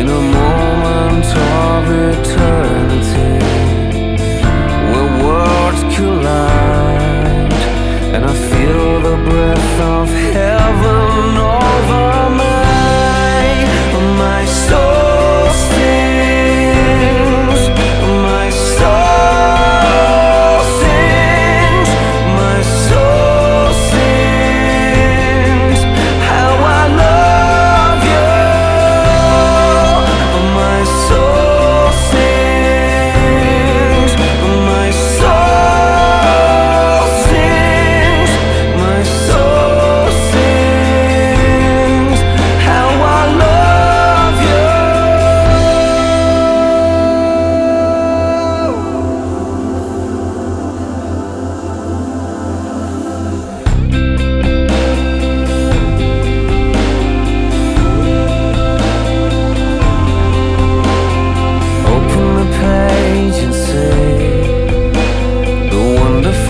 in 0.00 0.08
a 0.08 0.20
moment 0.20 1.26
of 1.26 1.88
return. 1.90 2.49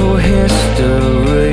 for 0.00 0.18
history. 0.18 1.49